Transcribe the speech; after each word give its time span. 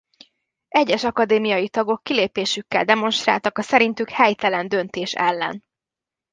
Egyes 0.69 1.03
akadémiai 1.03 1.69
tagok 1.69 2.03
kilépésükkel 2.03 2.83
demonstráltak 2.85 3.57
a 3.57 3.61
szerintük 3.61 4.09
helytelen 4.09 4.67
döntés 4.67 5.13
ellen. 5.15 5.63